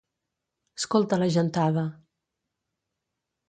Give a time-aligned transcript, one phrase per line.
[0.81, 1.85] Escolta la gentada.